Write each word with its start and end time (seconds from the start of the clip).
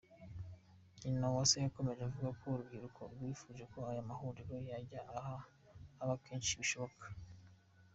Nyinawase 1.01 1.55
yakomeje 1.65 2.01
avuga 2.05 2.29
ko 2.39 2.45
urubyiruko 2.51 3.01
rwifuje 3.13 3.63
ko 3.71 3.79
aya 3.91 4.09
mahuriro 4.09 4.55
yajya 4.69 5.01
aba 6.01 6.15
kenshi 6.25 6.59
bishoboka. 6.61 7.05